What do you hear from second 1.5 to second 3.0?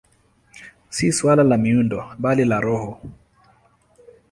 la miundo, bali la roho.